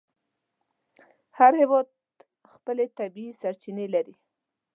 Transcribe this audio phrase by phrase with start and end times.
[1.37, 1.87] هر هېواد
[2.53, 4.15] خپلې طبیعي سرچینې لري.